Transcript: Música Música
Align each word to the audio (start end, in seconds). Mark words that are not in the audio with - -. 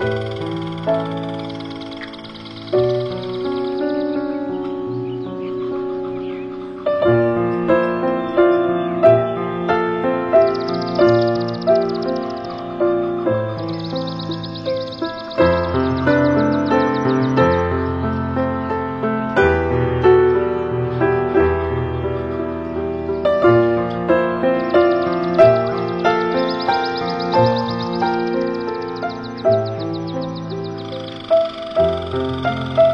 Música 0.00 1.47
Música 32.18 32.87